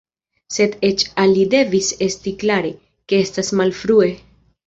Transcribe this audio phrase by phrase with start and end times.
[0.53, 2.73] Sed eĉ al li devis esti klare,
[3.13, 4.09] ke estas malfrue.